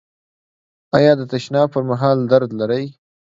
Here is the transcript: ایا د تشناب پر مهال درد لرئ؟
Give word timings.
ایا 0.97 1.11
د 1.19 1.21
تشناب 1.31 1.67
پر 1.73 1.83
مهال 1.89 2.17
درد 2.31 2.51
لرئ؟ 2.59 2.85